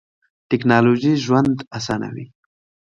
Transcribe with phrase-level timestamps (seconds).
[0.49, 2.25] ټیکنالوژی ژوند اسانوی.